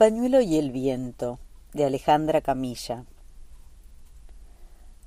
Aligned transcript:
pañuelo 0.00 0.40
y 0.40 0.56
el 0.56 0.70
viento 0.70 1.38
de 1.74 1.84
Alejandra 1.84 2.40
Camilla 2.40 3.04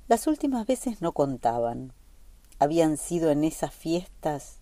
Las 0.06 0.28
últimas 0.28 0.68
veces 0.68 1.02
no 1.02 1.10
contaban. 1.10 1.92
Habían 2.60 2.96
sido 2.96 3.32
en 3.32 3.42
esas 3.42 3.74
fiestas 3.74 4.60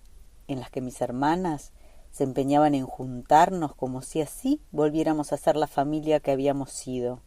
en 0.49 0.61
las 0.61 0.71
que 0.71 0.81
mis 0.81 1.03
hermanas 1.03 1.73
se 2.13 2.25
empeñaban 2.25 2.75
en 2.75 2.87
juntarnos 2.87 3.75
como 3.75 4.01
si 4.01 4.23
así 4.23 4.63
volviéramos 4.71 5.35
a 5.35 5.37
ser 5.37 5.55
la 5.55 5.67
familia 5.67 6.19
que 6.19 6.31
habíamos 6.31 6.71
sido, 6.71 7.21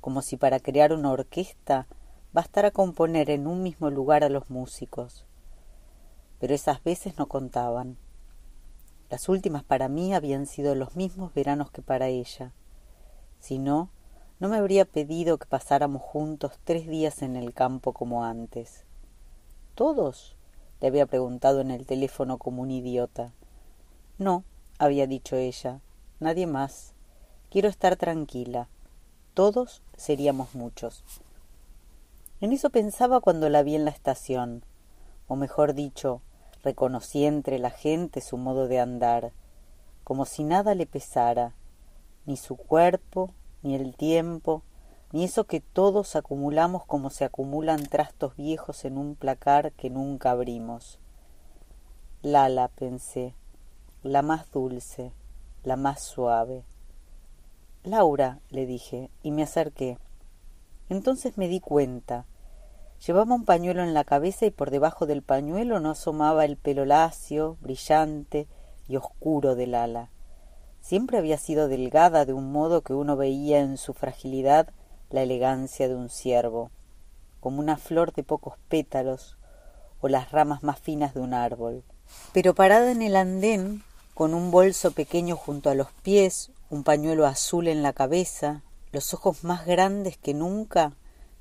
como 0.00 0.22
si 0.22 0.38
para 0.38 0.58
crear 0.58 0.94
una 0.94 1.10
orquesta 1.10 1.86
bastara 2.32 2.70
componer 2.70 3.28
en 3.28 3.46
un 3.46 3.62
mismo 3.62 3.90
lugar 3.90 4.24
a 4.24 4.30
los 4.30 4.48
músicos. 4.48 5.26
Pero 6.40 6.54
esas 6.54 6.82
veces 6.82 7.18
no 7.18 7.26
contaban. 7.26 7.98
Las 9.12 9.28
últimas 9.28 9.62
para 9.62 9.90
mí 9.90 10.14
habían 10.14 10.46
sido 10.46 10.74
los 10.74 10.96
mismos 10.96 11.34
veranos 11.34 11.70
que 11.70 11.82
para 11.82 12.08
ella. 12.08 12.50
Si 13.40 13.58
no, 13.58 13.90
no 14.40 14.48
me 14.48 14.56
habría 14.56 14.86
pedido 14.86 15.36
que 15.36 15.44
pasáramos 15.44 16.00
juntos 16.00 16.58
tres 16.64 16.88
días 16.88 17.20
en 17.20 17.36
el 17.36 17.52
campo 17.52 17.92
como 17.92 18.24
antes. 18.24 18.86
¿Todos? 19.74 20.34
le 20.80 20.88
había 20.88 21.04
preguntado 21.04 21.60
en 21.60 21.70
el 21.70 21.84
teléfono 21.84 22.38
como 22.38 22.62
un 22.62 22.70
idiota. 22.70 23.32
No, 24.16 24.44
había 24.78 25.06
dicho 25.06 25.36
ella, 25.36 25.82
nadie 26.18 26.46
más. 26.46 26.94
Quiero 27.50 27.68
estar 27.68 27.96
tranquila. 27.96 28.68
Todos 29.34 29.82
seríamos 29.94 30.54
muchos. 30.54 31.04
En 32.40 32.50
eso 32.50 32.70
pensaba 32.70 33.20
cuando 33.20 33.50
la 33.50 33.62
vi 33.62 33.74
en 33.74 33.84
la 33.84 33.90
estación, 33.90 34.64
o 35.28 35.36
mejor 35.36 35.74
dicho, 35.74 36.22
reconocí 36.62 37.24
entre 37.24 37.58
la 37.58 37.70
gente 37.70 38.20
su 38.20 38.36
modo 38.36 38.68
de 38.68 38.80
andar, 38.80 39.32
como 40.04 40.24
si 40.24 40.44
nada 40.44 40.74
le 40.74 40.86
pesara, 40.86 41.54
ni 42.26 42.36
su 42.36 42.56
cuerpo, 42.56 43.30
ni 43.62 43.74
el 43.74 43.94
tiempo, 43.96 44.62
ni 45.12 45.24
eso 45.24 45.44
que 45.44 45.60
todos 45.60 46.16
acumulamos 46.16 46.84
como 46.86 47.10
se 47.10 47.24
acumulan 47.24 47.84
trastos 47.86 48.36
viejos 48.36 48.84
en 48.84 48.96
un 48.96 49.14
placar 49.14 49.72
que 49.72 49.90
nunca 49.90 50.30
abrimos. 50.30 50.98
Lala, 52.22 52.68
pensé, 52.68 53.34
la 54.02 54.22
más 54.22 54.50
dulce, 54.50 55.12
la 55.64 55.76
más 55.76 56.02
suave. 56.02 56.64
Laura, 57.84 58.40
le 58.50 58.64
dije, 58.64 59.10
y 59.22 59.32
me 59.32 59.42
acerqué. 59.42 59.98
Entonces 60.88 61.36
me 61.36 61.48
di 61.48 61.60
cuenta 61.60 62.26
Llevaba 63.04 63.34
un 63.34 63.44
pañuelo 63.44 63.82
en 63.82 63.94
la 63.94 64.04
cabeza 64.04 64.46
y 64.46 64.50
por 64.50 64.70
debajo 64.70 65.06
del 65.06 65.22
pañuelo 65.22 65.80
no 65.80 65.90
asomaba 65.90 66.44
el 66.44 66.56
pelo 66.56 66.84
lacio, 66.84 67.56
brillante 67.60 68.46
y 68.86 68.94
oscuro 68.94 69.56
del 69.56 69.74
ala. 69.74 70.10
Siempre 70.80 71.18
había 71.18 71.36
sido 71.36 71.66
delgada 71.66 72.24
de 72.24 72.32
un 72.32 72.52
modo 72.52 72.82
que 72.82 72.92
uno 72.92 73.16
veía 73.16 73.58
en 73.58 73.76
su 73.76 73.92
fragilidad 73.92 74.68
la 75.10 75.22
elegancia 75.22 75.88
de 75.88 75.96
un 75.96 76.10
ciervo, 76.10 76.70
como 77.40 77.58
una 77.58 77.76
flor 77.76 78.12
de 78.12 78.22
pocos 78.22 78.54
pétalos 78.68 79.36
o 80.00 80.06
las 80.08 80.30
ramas 80.30 80.62
más 80.62 80.78
finas 80.78 81.12
de 81.12 81.20
un 81.20 81.34
árbol. 81.34 81.82
Pero 82.32 82.54
parada 82.54 82.92
en 82.92 83.02
el 83.02 83.16
andén, 83.16 83.82
con 84.14 84.32
un 84.32 84.52
bolso 84.52 84.92
pequeño 84.92 85.34
junto 85.34 85.70
a 85.70 85.74
los 85.74 85.90
pies, 86.02 86.52
un 86.70 86.84
pañuelo 86.84 87.26
azul 87.26 87.66
en 87.66 87.82
la 87.82 87.94
cabeza, 87.94 88.62
los 88.92 89.12
ojos 89.12 89.42
más 89.42 89.66
grandes 89.66 90.18
que 90.18 90.34
nunca, 90.34 90.92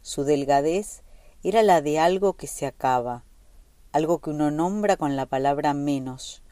su 0.01 0.23
delgadez 0.23 1.03
era 1.43 1.63
la 1.63 1.81
de 1.81 1.97
algo 1.97 2.33
que 2.33 2.47
se 2.47 2.65
acaba, 2.67 3.23
algo 3.91 4.19
que 4.19 4.29
uno 4.29 4.51
nombra 4.51 4.95
con 4.95 5.15
la 5.15 5.25
palabra 5.25 5.73
menos, 5.73 6.43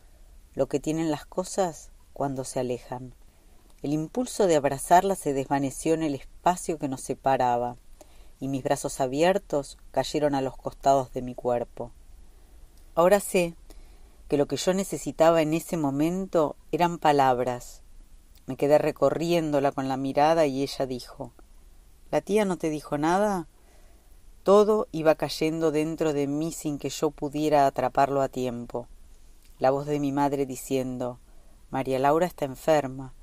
lo 0.56 0.68
que 0.68 0.80
tienen 0.80 1.12
las 1.12 1.26
cosas 1.26 1.92
cuando 2.14 2.44
se 2.44 2.60
alejan. 2.60 3.14
El 3.82 3.94
impulso 3.94 4.48
de 4.48 4.56
abrazarla 4.56 5.16
se 5.16 5.34
desvaneció 5.34 5.94
en 5.94 6.04
el 6.04 6.16
espacio 6.16 6.80
que 6.80 6.88
nos 6.88 7.02
separaba, 7.02 7.78
y 8.40 8.48
mis 8.48 8.64
brazos 8.64 9.00
abiertos 9.00 9.78
cayeron 9.92 10.34
a 10.34 10.42
los 10.42 10.58
costados 10.58 11.14
de 11.14 11.22
mi 11.22 11.36
cuerpo. 11.36 11.92
Ahora 12.96 13.20
sé 13.20 13.56
que 14.28 14.38
lo 14.38 14.48
que 14.48 14.58
yo 14.58 14.74
necesitaba 14.74 15.42
en 15.42 15.54
ese 15.54 15.78
momento 15.78 16.56
eran 16.72 16.98
palabras. 16.98 17.84
Me 18.48 18.58
quedé 18.58 18.78
recorriéndola 18.78 19.72
con 19.72 19.88
la 19.88 19.98
mirada 19.98 20.46
y 20.46 20.64
ella 20.64 20.86
dijo 20.86 21.32
¿La 22.12 22.22
tía 22.22 22.44
no 22.46 22.58
te 22.58 22.70
dijo 22.70 22.98
nada? 22.98 23.48
Todo 24.50 24.88
iba 24.92 25.14
cayendo 25.14 25.70
dentro 25.70 26.12
de 26.12 26.26
mí 26.26 26.52
sin 26.52 26.80
que 26.80 26.90
yo 26.90 27.12
pudiera 27.12 27.68
atraparlo 27.68 28.24
a 28.24 28.30
tiempo. 28.30 28.88
La 29.60 29.70
voz 29.70 29.86
de 29.86 30.00
mi 30.00 30.12
madre 30.12 30.48
diciendo 30.48 31.20
María 31.70 32.00
Laura 32.00 32.26
está 32.26 32.46
enferma, 32.46 33.14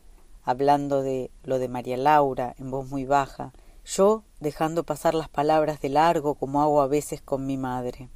hablando 0.45 1.03
de 1.03 1.33
lo 1.43 1.59
de 1.59 1.67
María 1.67 1.97
Laura 1.97 2.55
en 2.61 2.71
voz 2.71 2.89
muy 2.89 3.07
baja, 3.07 3.53
yo 3.85 4.23
dejando 4.39 4.85
pasar 4.85 5.15
las 5.15 5.29
palabras 5.29 5.81
de 5.81 5.89
largo 5.89 6.37
como 6.37 6.63
hago 6.63 6.81
a 6.81 6.87
veces 6.87 7.21
con 7.23 7.45
mi 7.45 7.57
madre. 7.57 8.09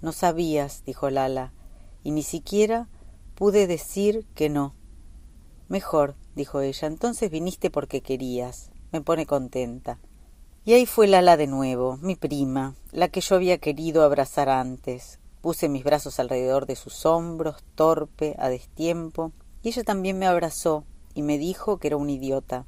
No 0.00 0.12
sabías, 0.12 0.84
dijo 0.84 1.10
Lala, 1.10 1.52
y 2.04 2.12
ni 2.12 2.22
siquiera 2.22 2.88
pude 3.34 3.66
decir 3.66 4.28
que 4.36 4.48
no. 4.48 4.76
Mejor, 5.66 6.14
dijo 6.36 6.60
ella, 6.60 6.86
entonces 6.86 7.32
viniste 7.32 7.68
porque 7.68 8.00
querías. 8.00 8.70
Me 8.92 9.00
pone 9.00 9.26
contenta. 9.26 9.98
Y 10.64 10.74
ahí 10.74 10.86
fue 10.86 11.08
Lala 11.08 11.36
de 11.36 11.48
nuevo, 11.48 11.98
mi 12.02 12.14
prima, 12.14 12.76
la 12.92 13.08
que 13.08 13.20
yo 13.20 13.34
había 13.34 13.58
querido 13.58 14.04
abrazar 14.04 14.48
antes. 14.48 15.18
Puse 15.40 15.68
mis 15.68 15.82
brazos 15.82 16.20
alrededor 16.20 16.66
de 16.66 16.76
sus 16.76 17.04
hombros, 17.04 17.64
torpe, 17.74 18.36
a 18.38 18.48
destiempo, 18.48 19.32
y 19.64 19.70
ella 19.70 19.82
también 19.82 20.20
me 20.20 20.26
abrazó 20.26 20.84
y 21.14 21.22
me 21.22 21.36
dijo 21.36 21.78
que 21.78 21.88
era 21.88 21.96
un 21.96 22.08
idiota. 22.08 22.64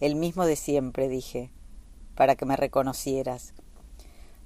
El 0.00 0.16
mismo 0.16 0.46
de 0.46 0.56
siempre, 0.56 1.08
dije, 1.08 1.52
para 2.16 2.34
que 2.34 2.44
me 2.44 2.56
reconocieras. 2.56 3.54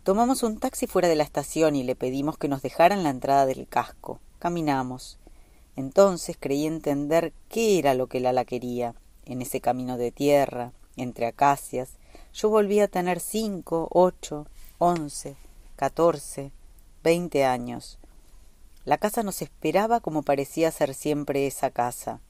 Tomamos 0.03 0.43
un 0.43 0.59
taxi 0.59 0.87
fuera 0.87 1.09
de 1.09 1.17
la 1.17 1.25
estación 1.25 1.77
y 1.77 1.85
le 1.85 1.97
pedimos 1.97 2.37
que 2.37 2.49
nos 2.49 2.61
dejaran 2.61 3.05
la 3.05 3.11
entrada 3.11 3.47
del 3.47 3.67
casco. 3.69 4.21
Caminamos. 4.39 5.19
Entonces 5.77 6.37
creí 6.39 6.67
entender 6.67 7.33
qué 7.49 7.79
era 7.79 7.95
lo 7.95 8.07
que 8.09 8.21
Lala 8.21 8.45
quería, 8.45 8.95
en 9.25 9.41
ese 9.41 9.63
camino 9.63 9.97
de 9.97 10.13
tierra, 10.13 10.73
entre 10.97 11.25
acacias, 11.25 11.97
yo 12.35 12.49
volví 12.49 12.81
a 12.81 12.89
tener 12.89 13.21
cinco, 13.21 13.89
ocho, 13.91 14.47
once, 14.79 15.37
catorce, 15.77 16.53
veinte 17.03 17.45
años. 17.45 17.99
La 18.85 18.99
casa 18.99 19.23
nos 19.23 19.43
esperaba 19.43 20.01
como 20.01 20.23
parecía 20.23 20.71
ser 20.71 20.95
siempre 20.95 21.47
esa 21.47 21.71
casa. 21.71 22.21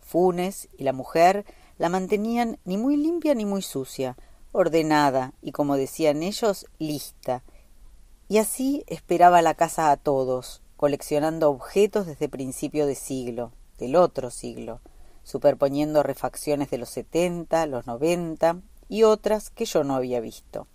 Funes 0.00 0.68
y 0.76 0.84
la 0.84 0.92
mujer 0.92 1.44
la 1.78 1.88
mantenían 1.88 2.58
ni 2.64 2.76
muy 2.76 2.96
limpia 2.96 3.34
ni 3.34 3.44
muy 3.44 3.62
sucia, 3.62 4.16
ordenada 4.52 5.32
y, 5.42 5.52
como 5.52 5.76
decían 5.76 6.22
ellos, 6.22 6.66
lista. 6.78 7.42
Y 8.28 8.38
así 8.38 8.84
esperaba 8.88 9.42
la 9.42 9.54
casa 9.54 9.90
a 9.90 9.96
todos, 9.96 10.60
coleccionando 10.76 11.50
objetos 11.50 12.06
desde 12.06 12.28
principio 12.28 12.86
de 12.86 12.94
siglo, 12.94 13.52
del 13.78 13.96
otro 13.96 14.30
siglo, 14.30 14.80
superponiendo 15.22 16.02
refacciones 16.02 16.70
de 16.70 16.78
los 16.78 16.90
setenta, 16.90 17.66
los 17.66 17.86
noventa 17.86 18.60
y 18.88 19.02
otras 19.02 19.50
que 19.50 19.64
yo 19.64 19.84
no 19.84 19.94
había 19.94 20.20
visto. 20.20 20.66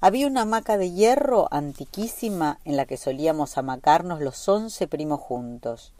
Había 0.00 0.28
una 0.28 0.42
hamaca 0.42 0.78
de 0.78 0.92
hierro 0.92 1.48
antiquísima 1.50 2.60
en 2.64 2.76
la 2.76 2.86
que 2.86 2.96
solíamos 2.96 3.58
amacarnos 3.58 4.20
los 4.20 4.48
once 4.48 4.86
primos 4.86 5.20
juntos. 5.20 5.92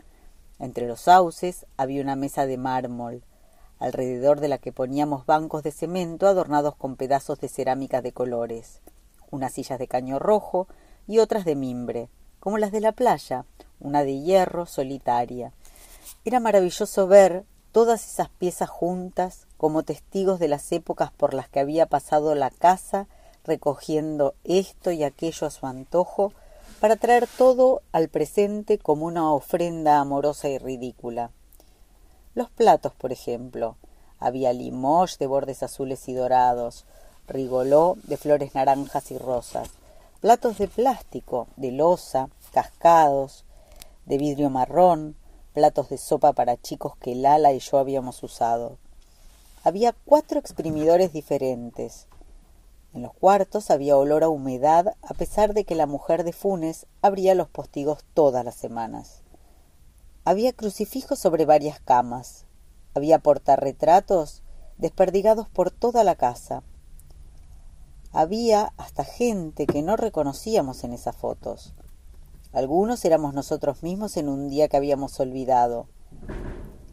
Entre 0.61 0.87
los 0.87 1.01
sauces 1.03 1.67
había 1.77 2.03
una 2.03 2.15
mesa 2.15 2.47
de 2.47 2.59
mármol, 2.59 3.25
alrededor 3.81 4.41
de 4.41 4.49
la 4.49 4.59
que 4.59 4.73
poníamos 4.73 5.27
bancos 5.27 5.63
de 5.63 5.73
cemento 5.73 6.27
adornados 6.27 6.77
con 6.77 6.97
pedazos 6.97 7.41
de 7.41 7.49
cerámica 7.49 8.03
de 8.03 8.13
colores, 8.13 8.81
unas 9.31 9.53
sillas 9.53 9.79
de 9.79 9.89
caño 9.89 10.19
rojo 10.19 10.69
y 11.07 11.19
otras 11.19 11.45
de 11.45 11.57
mimbre, 11.57 12.09
como 12.41 12.59
las 12.59 12.73
de 12.73 12.81
la 12.81 12.93
playa, 12.93 13.45
una 13.81 14.05
de 14.05 14.21
hierro 14.21 14.67
solitaria. 14.67 15.53
Era 16.25 16.41
maravilloso 16.41 17.07
ver 17.07 17.45
todas 17.73 18.05
esas 18.07 18.29
piezas 18.29 18.69
juntas 18.69 19.47
como 19.57 19.83
testigos 19.83 20.39
de 20.39 20.49
las 20.49 20.71
épocas 20.73 21.11
por 21.13 21.35
las 21.35 21.49
que 21.49 21.61
había 21.61 21.87
pasado 21.87 22.35
la 22.35 22.51
casa 22.51 23.07
recogiendo 23.45 24.35
esto 24.45 24.91
y 24.91 25.03
aquello 25.05 25.47
a 25.47 25.51
su 25.51 25.67
antojo 25.67 26.33
para 26.81 26.97
traer 26.97 27.27
todo 27.27 27.83
al 27.93 28.09
presente 28.09 28.79
como 28.79 29.07
una 29.07 29.33
ofrenda 29.33 29.99
amorosa 29.99 30.49
y 30.49 30.59
ridícula. 30.59 31.31
Los 32.35 32.51
platos, 32.51 32.93
por 32.95 33.11
ejemplo. 33.11 33.77
Había 34.21 34.53
limoges 34.53 35.19
de 35.19 35.27
bordes 35.29 35.63
azules 35.63 36.09
y 36.09 36.15
dorados, 36.15 36.85
rigoló 37.29 37.97
de 38.05 38.17
flores 38.17 38.55
naranjas 38.55 39.13
y 39.13 39.19
rosas, 39.19 39.71
platos 40.21 40.59
de 40.59 40.67
plástico, 40.67 41.47
de 41.57 41.71
loza, 41.71 42.29
cascados, 42.53 43.45
de 44.07 44.19
vidrio 44.19 44.51
marrón, 44.51 45.15
platos 45.59 45.89
de 45.89 45.99
sopa 45.99 46.35
para 46.35 46.57
chicos 46.57 46.97
que 46.99 47.17
Lala 47.17 47.53
y 47.53 47.59
yo 47.59 47.79
habíamos 47.79 48.23
usado. 48.23 48.79
Había 49.65 49.93
cuatro 50.05 50.39
exprimidores 50.39 51.13
diferentes. 51.13 52.07
En 52.95 53.03
los 53.03 53.13
cuartos 53.13 53.73
había 53.73 53.97
olor 53.97 54.23
a 54.23 54.29
humedad 54.29 54.95
a 55.03 55.15
pesar 55.15 55.55
de 55.55 55.65
que 55.65 55.75
la 55.75 55.87
mujer 55.87 56.23
de 56.23 56.33
Funes 56.33 56.87
abría 57.03 57.35
los 57.35 57.49
postigos 57.49 58.05
todas 58.15 58.45
las 58.45 58.55
semanas. 58.55 59.23
Había 60.25 60.53
crucifijos 60.53 61.19
sobre 61.19 61.45
varias 61.45 61.81
camas. 61.81 62.45
Había 62.95 63.19
portarretratos 63.19 64.45
desperdigados 64.77 65.49
por 65.49 65.73
toda 65.73 66.05
la 66.05 66.15
casa. 66.15 66.63
Había 68.13 68.73
hasta 68.77 69.03
gente 69.03 69.67
que 69.67 69.83
no 69.83 69.97
reconocíamos 69.97 70.85
en 70.85 70.93
esas 70.93 71.17
fotos. 71.17 71.75
Algunos 72.53 73.05
éramos 73.05 73.35
nosotros 73.35 73.83
mismos 73.83 74.17
en 74.17 74.29
un 74.29 74.49
día 74.49 74.69
que 74.69 74.77
habíamos 74.77 75.21
olvidado. 75.21 75.89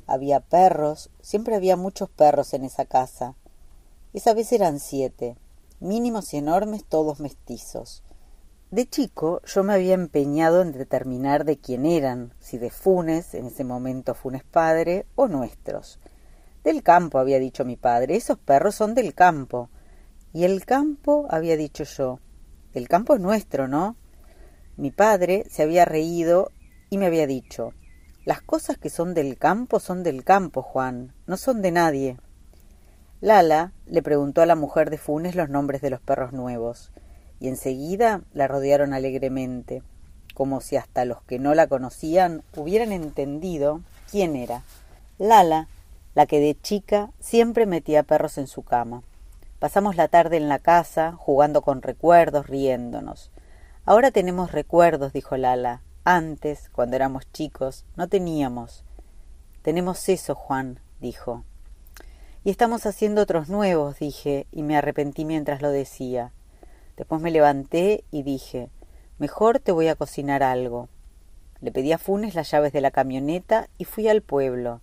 Había 0.05 0.41
perros, 0.41 1.09
siempre 1.21 1.55
había 1.55 1.77
muchos 1.77 2.09
perros 2.09 2.53
en 2.53 2.65
esa 2.65 2.85
casa. 2.85 3.35
Esa 4.13 4.33
vez 4.33 4.51
eran 4.51 4.79
siete, 4.79 5.37
mínimos 5.79 6.33
y 6.33 6.37
enormes, 6.37 6.83
todos 6.83 7.19
mestizos. 7.19 8.03
De 8.71 8.87
chico 8.89 9.41
yo 9.45 9.63
me 9.63 9.73
había 9.73 9.93
empeñado 9.93 10.61
en 10.61 10.73
determinar 10.73 11.45
de 11.45 11.57
quién 11.57 11.85
eran, 11.85 12.33
si 12.39 12.57
de 12.57 12.69
Funes, 12.69 13.33
en 13.33 13.45
ese 13.45 13.63
momento 13.63 14.13
Funes 14.13 14.43
padre, 14.43 15.05
o 15.15 15.27
nuestros. 15.27 15.99
Del 16.63 16.83
campo, 16.83 17.19
había 17.19 17.39
dicho 17.39 17.63
mi 17.63 17.77
padre, 17.77 18.15
esos 18.15 18.37
perros 18.37 18.75
son 18.75 18.93
del 18.93 19.13
campo. 19.13 19.69
Y 20.33 20.43
el 20.43 20.65
campo, 20.65 21.27
había 21.29 21.55
dicho 21.55 21.85
yo, 21.85 22.19
el 22.73 22.89
campo 22.89 23.13
es 23.13 23.21
nuestro, 23.21 23.67
¿no? 23.69 23.95
Mi 24.77 24.91
padre 24.91 25.45
se 25.49 25.63
había 25.63 25.85
reído 25.85 26.51
y 26.89 26.97
me 26.97 27.05
había 27.05 27.27
dicho 27.27 27.73
Las 28.25 28.41
cosas 28.41 28.77
que 28.77 28.89
son 28.89 29.13
del 29.13 29.37
campo 29.37 29.79
son 29.79 30.03
del 30.03 30.23
campo, 30.23 30.61
Juan, 30.61 31.13
no 31.27 31.37
son 31.37 31.61
de 31.61 31.71
nadie. 31.71 32.17
Lala 33.21 33.71
le 33.85 34.01
preguntó 34.01 34.41
a 34.41 34.45
la 34.45 34.55
mujer 34.55 34.89
de 34.89 34.97
Funes 34.97 35.35
los 35.35 35.49
nombres 35.49 35.81
de 35.81 35.89
los 35.89 36.01
perros 36.01 36.33
nuevos, 36.33 36.91
y 37.39 37.47
enseguida 37.47 38.21
la 38.33 38.47
rodearon 38.47 38.93
alegremente, 38.93 39.81
como 40.33 40.59
si 40.59 40.75
hasta 40.75 41.05
los 41.05 41.21
que 41.23 41.39
no 41.39 41.55
la 41.55 41.67
conocían 41.67 42.43
hubieran 42.57 42.91
entendido 42.91 43.81
quién 44.11 44.35
era. 44.35 44.63
Lala, 45.17 45.69
la 46.15 46.25
que 46.25 46.41
de 46.41 46.59
chica 46.59 47.11
siempre 47.19 47.65
metía 47.65 48.03
perros 48.03 48.37
en 48.37 48.47
su 48.47 48.63
cama. 48.63 49.03
Pasamos 49.59 49.95
la 49.95 50.09
tarde 50.09 50.35
en 50.35 50.49
la 50.49 50.59
casa, 50.59 51.13
jugando 51.13 51.61
con 51.61 51.81
recuerdos, 51.81 52.47
riéndonos. 52.47 53.31
Ahora 53.87 54.09
tenemos 54.09 54.51
recuerdos, 54.51 55.13
dijo 55.13 55.37
Lala. 55.37 55.83
Antes, 56.05 56.69
cuando 56.71 56.95
éramos 56.95 57.31
chicos, 57.31 57.85
no 57.95 58.07
teníamos. 58.07 58.83
Tenemos 59.61 60.09
eso, 60.09 60.33
Juan, 60.33 60.79
dijo. 60.99 61.43
Y 62.43 62.49
estamos 62.49 62.87
haciendo 62.87 63.21
otros 63.21 63.47
nuevos, 63.47 63.99
dije, 63.99 64.47
y 64.51 64.63
me 64.63 64.75
arrepentí 64.75 65.23
mientras 65.23 65.61
lo 65.61 65.69
decía. 65.69 66.31
Después 66.97 67.21
me 67.21 67.29
levanté 67.29 68.03
y 68.09 68.23
dije, 68.23 68.71
mejor 69.19 69.59
te 69.59 69.71
voy 69.71 69.87
a 69.87 69.95
cocinar 69.95 70.41
algo. 70.41 70.89
Le 71.61 71.71
pedí 71.71 71.91
a 71.91 71.99
Funes 71.99 72.33
las 72.33 72.49
llaves 72.49 72.73
de 72.73 72.81
la 72.81 72.89
camioneta 72.89 73.69
y 73.77 73.85
fui 73.85 74.07
al 74.07 74.23
pueblo. 74.23 74.81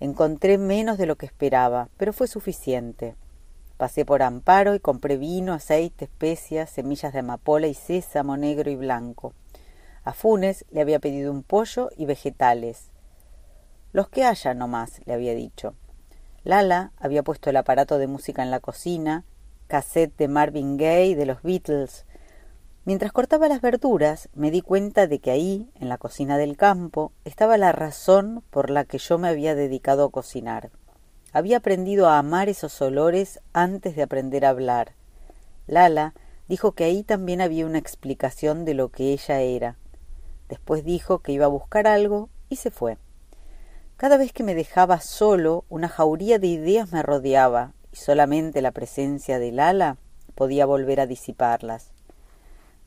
Encontré 0.00 0.58
menos 0.58 0.98
de 0.98 1.06
lo 1.06 1.14
que 1.14 1.26
esperaba, 1.26 1.90
pero 1.96 2.12
fue 2.12 2.26
suficiente. 2.26 3.14
Pasé 3.76 4.06
por 4.06 4.22
Amparo 4.22 4.74
y 4.74 4.80
compré 4.80 5.18
vino, 5.18 5.52
aceite, 5.52 6.06
especias, 6.06 6.70
semillas 6.70 7.12
de 7.12 7.18
amapola 7.18 7.66
y 7.66 7.74
sésamo 7.74 8.36
negro 8.36 8.70
y 8.70 8.76
blanco. 8.76 9.34
A 10.02 10.12
Funes 10.12 10.64
le 10.70 10.80
había 10.80 10.98
pedido 10.98 11.30
un 11.30 11.42
pollo 11.42 11.90
y 11.96 12.06
vegetales. 12.06 12.90
Los 13.92 14.08
que 14.08 14.24
haya 14.24 14.54
no 14.54 14.66
más, 14.66 15.00
le 15.04 15.12
había 15.12 15.34
dicho. 15.34 15.74
Lala 16.42 16.92
había 16.96 17.22
puesto 17.22 17.50
el 17.50 17.56
aparato 17.56 17.98
de 17.98 18.06
música 18.06 18.42
en 18.42 18.50
la 18.50 18.60
cocina, 18.60 19.24
cassette 19.66 20.16
de 20.16 20.28
Marvin 20.28 20.76
Gaye 20.76 21.16
de 21.16 21.26
los 21.26 21.42
Beatles. 21.42 22.06
Mientras 22.84 23.12
cortaba 23.12 23.48
las 23.48 23.60
verduras, 23.60 24.28
me 24.32 24.50
di 24.50 24.62
cuenta 24.62 25.06
de 25.06 25.18
que 25.18 25.32
ahí, 25.32 25.68
en 25.74 25.88
la 25.88 25.98
cocina 25.98 26.38
del 26.38 26.56
campo, 26.56 27.12
estaba 27.24 27.58
la 27.58 27.72
razón 27.72 28.44
por 28.50 28.70
la 28.70 28.84
que 28.84 28.98
yo 28.98 29.18
me 29.18 29.28
había 29.28 29.54
dedicado 29.54 30.04
a 30.04 30.10
cocinar. 30.10 30.70
Había 31.36 31.58
aprendido 31.58 32.08
a 32.08 32.16
amar 32.16 32.48
esos 32.48 32.80
olores 32.80 33.40
antes 33.52 33.94
de 33.94 34.02
aprender 34.02 34.46
a 34.46 34.48
hablar. 34.48 34.94
Lala 35.66 36.14
dijo 36.48 36.72
que 36.72 36.84
ahí 36.84 37.02
también 37.02 37.42
había 37.42 37.66
una 37.66 37.76
explicación 37.76 38.64
de 38.64 38.72
lo 38.72 38.88
que 38.88 39.12
ella 39.12 39.42
era. 39.42 39.76
Después 40.48 40.82
dijo 40.82 41.18
que 41.18 41.32
iba 41.32 41.44
a 41.44 41.48
buscar 41.48 41.86
algo 41.88 42.30
y 42.48 42.56
se 42.56 42.70
fue. 42.70 42.96
Cada 43.98 44.16
vez 44.16 44.32
que 44.32 44.44
me 44.44 44.54
dejaba 44.54 44.98
solo, 45.02 45.66
una 45.68 45.90
jauría 45.90 46.38
de 46.38 46.46
ideas 46.46 46.90
me 46.90 47.02
rodeaba, 47.02 47.74
y 47.92 47.96
solamente 47.96 48.62
la 48.62 48.70
presencia 48.70 49.38
de 49.38 49.52
Lala 49.52 49.98
podía 50.34 50.64
volver 50.64 51.00
a 51.00 51.06
disiparlas. 51.06 51.90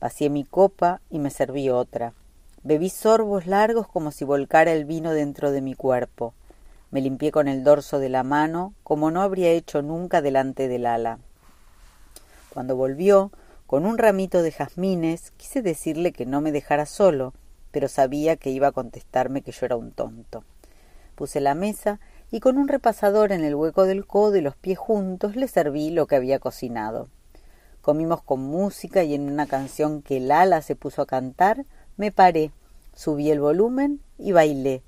Vacié 0.00 0.28
mi 0.28 0.42
copa 0.42 1.00
y 1.08 1.20
me 1.20 1.30
serví 1.30 1.70
otra. 1.70 2.14
Bebí 2.64 2.90
sorbos 2.90 3.46
largos 3.46 3.86
como 3.86 4.10
si 4.10 4.24
volcara 4.24 4.72
el 4.72 4.86
vino 4.86 5.12
dentro 5.12 5.52
de 5.52 5.60
mi 5.60 5.74
cuerpo. 5.74 6.34
Me 6.90 7.00
limpié 7.00 7.30
con 7.30 7.46
el 7.46 7.62
dorso 7.62 7.98
de 7.98 8.08
la 8.08 8.24
mano, 8.24 8.74
como 8.82 9.10
no 9.10 9.22
habría 9.22 9.50
hecho 9.50 9.80
nunca 9.82 10.22
delante 10.22 10.66
del 10.66 10.86
ala. 10.86 11.18
Cuando 12.52 12.74
volvió, 12.74 13.30
con 13.66 13.86
un 13.86 13.98
ramito 13.98 14.42
de 14.42 14.50
jazmines, 14.50 15.30
quise 15.36 15.62
decirle 15.62 16.12
que 16.12 16.26
no 16.26 16.40
me 16.40 16.50
dejara 16.50 16.86
solo, 16.86 17.32
pero 17.70 17.86
sabía 17.86 18.36
que 18.36 18.50
iba 18.50 18.66
a 18.66 18.72
contestarme 18.72 19.42
que 19.42 19.52
yo 19.52 19.66
era 19.66 19.76
un 19.76 19.92
tonto. 19.92 20.42
Puse 21.14 21.40
la 21.40 21.54
mesa 21.54 22.00
y 22.32 22.40
con 22.40 22.58
un 22.58 22.66
repasador 22.66 23.30
en 23.30 23.44
el 23.44 23.54
hueco 23.54 23.84
del 23.84 24.06
codo 24.06 24.36
y 24.36 24.40
los 24.40 24.56
pies 24.56 24.78
juntos 24.78 25.36
le 25.36 25.46
serví 25.46 25.90
lo 25.90 26.08
que 26.08 26.16
había 26.16 26.40
cocinado. 26.40 27.08
Comimos 27.80 28.22
con 28.22 28.40
música 28.40 29.04
y 29.04 29.14
en 29.14 29.30
una 29.30 29.46
canción 29.46 30.02
que 30.02 30.16
el 30.16 30.30
ala 30.32 30.62
se 30.62 30.74
puso 30.74 31.02
a 31.02 31.06
cantar, 31.06 31.64
me 31.96 32.10
paré, 32.10 32.50
subí 32.94 33.30
el 33.30 33.40
volumen 33.40 34.00
y 34.18 34.32
bailé, 34.32 34.82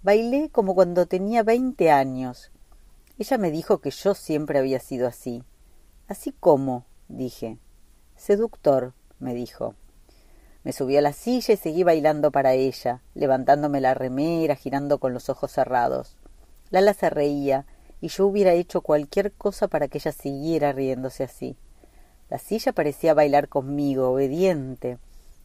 Bailé 0.00 0.48
como 0.50 0.76
cuando 0.76 1.06
tenía 1.06 1.42
veinte 1.42 1.90
años. 1.90 2.52
Ella 3.18 3.36
me 3.36 3.50
dijo 3.50 3.78
que 3.78 3.90
yo 3.90 4.14
siempre 4.14 4.60
había 4.60 4.78
sido 4.78 5.08
así. 5.08 5.42
¿Así 6.06 6.32
como? 6.38 6.86
dije. 7.08 7.58
Seductor, 8.14 8.94
me 9.18 9.34
dijo. 9.34 9.74
Me 10.62 10.72
subí 10.72 10.96
a 10.96 11.02
la 11.02 11.12
silla 11.12 11.54
y 11.54 11.56
seguí 11.56 11.82
bailando 11.82 12.30
para 12.30 12.52
ella, 12.54 13.02
levantándome 13.14 13.80
la 13.80 13.94
remera, 13.94 14.54
girando 14.54 14.98
con 14.98 15.12
los 15.14 15.28
ojos 15.30 15.50
cerrados. 15.50 16.16
Lala 16.70 16.94
se 16.94 17.10
reía, 17.10 17.66
y 18.00 18.06
yo 18.08 18.26
hubiera 18.26 18.52
hecho 18.52 18.82
cualquier 18.82 19.32
cosa 19.32 19.66
para 19.66 19.88
que 19.88 19.98
ella 19.98 20.12
siguiera 20.12 20.72
riéndose 20.72 21.24
así. 21.24 21.56
La 22.30 22.38
silla 22.38 22.72
parecía 22.72 23.14
bailar 23.14 23.48
conmigo, 23.48 24.10
obediente. 24.10 24.98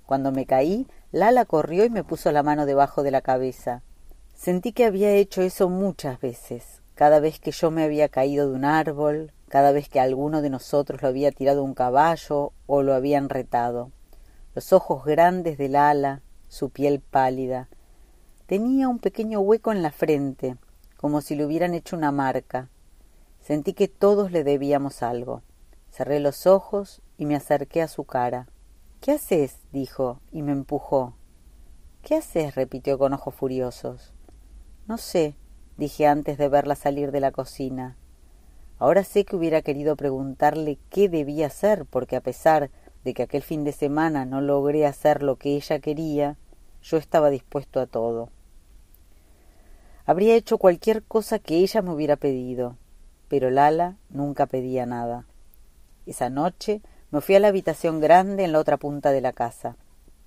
Cuando 0.05 0.31
me 0.31 0.45
caí, 0.45 0.85
Lala 1.11 1.45
corrió 1.45 1.85
y 1.85 1.89
me 1.89 2.03
puso 2.03 2.31
la 2.31 2.43
mano 2.43 2.67
debajo 2.67 3.01
de 3.01 3.09
la 3.09 3.21
cabeza. 3.21 3.81
Sentí 4.33 4.73
que 4.73 4.85
había 4.85 5.13
hecho 5.13 5.41
eso 5.41 5.69
muchas 5.69 6.19
veces, 6.19 6.81
cada 6.95 7.19
vez 7.19 7.39
que 7.39 7.51
yo 7.51 7.71
me 7.71 7.83
había 7.83 8.09
caído 8.09 8.49
de 8.49 8.55
un 8.55 8.65
árbol, 8.65 9.31
cada 9.47 9.71
vez 9.71 9.87
que 9.87 9.99
alguno 9.99 10.41
de 10.41 10.49
nosotros 10.49 11.01
lo 11.01 11.07
había 11.07 11.31
tirado 11.31 11.63
un 11.63 11.73
caballo 11.73 12.53
o 12.65 12.81
lo 12.81 12.93
habían 12.93 13.29
retado. 13.29 13.91
Los 14.55 14.73
ojos 14.73 15.05
grandes 15.05 15.57
del 15.57 15.75
ala, 15.75 16.21
su 16.47 16.69
piel 16.69 16.99
pálida. 16.99 17.69
Tenía 18.45 18.89
un 18.89 18.99
pequeño 18.99 19.39
hueco 19.39 19.71
en 19.71 19.81
la 19.81 19.91
frente, 19.91 20.57
como 20.97 21.21
si 21.21 21.35
le 21.35 21.45
hubieran 21.45 21.73
hecho 21.73 21.95
una 21.95 22.11
marca. 22.11 22.69
Sentí 23.41 23.73
que 23.73 23.87
todos 23.87 24.31
le 24.31 24.43
debíamos 24.43 25.03
algo. 25.03 25.41
Cerré 25.91 26.19
los 26.19 26.47
ojos 26.47 27.01
y 27.17 27.25
me 27.25 27.35
acerqué 27.35 27.81
a 27.81 27.87
su 27.87 28.03
cara. 28.03 28.47
¿Qué 29.01 29.11
haces? 29.11 29.57
dijo 29.71 30.19
y 30.31 30.41
me 30.41 30.51
empujó. 30.51 31.13
¿Qué 32.01 32.15
haces? 32.15 32.55
repitió 32.55 32.97
con 32.97 33.13
ojos 33.13 33.35
furiosos. 33.35 34.13
No 34.87 34.97
sé, 34.97 35.35
dije 35.77 36.07
antes 36.07 36.37
de 36.37 36.49
verla 36.49 36.75
salir 36.75 37.11
de 37.11 37.21
la 37.21 37.31
cocina. 37.31 37.95
Ahora 38.79 39.03
sé 39.03 39.23
que 39.23 39.35
hubiera 39.35 39.61
querido 39.61 39.95
preguntarle 39.95 40.77
qué 40.89 41.07
debía 41.07 41.47
hacer, 41.47 41.85
porque 41.85 42.17
a 42.17 42.21
pesar 42.21 42.69
de 43.05 43.13
que 43.13 43.23
aquel 43.23 43.43
fin 43.43 43.63
de 43.63 43.71
semana 43.71 44.25
no 44.25 44.41
logré 44.41 44.85
hacer 44.85 45.23
lo 45.23 45.37
que 45.37 45.55
ella 45.55 45.79
quería, 45.79 46.37
yo 46.81 46.97
estaba 46.97 47.29
dispuesto 47.29 47.79
a 47.79 47.87
todo. 47.87 48.29
Habría 50.05 50.35
hecho 50.35 50.57
cualquier 50.57 51.03
cosa 51.03 51.39
que 51.39 51.57
ella 51.57 51.81
me 51.81 51.91
hubiera 51.91 52.17
pedido, 52.17 52.75
pero 53.29 53.49
Lala 53.49 53.95
nunca 54.09 54.47
pedía 54.47 54.85
nada. 54.85 55.25
Esa 56.05 56.29
noche 56.29 56.81
me 57.09 57.21
fui 57.21 57.35
a 57.35 57.39
la 57.39 57.47
habitación 57.47 58.01
grande 58.01 58.43
en 58.43 58.51
la 58.51 58.59
otra 58.59 58.75
punta 58.75 59.11
de 59.11 59.21
la 59.21 59.31
casa. 59.31 59.77